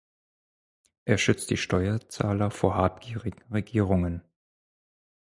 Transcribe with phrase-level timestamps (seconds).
[1.05, 4.23] Er schützt die Steuerzahler vor habgierigen Regierungen.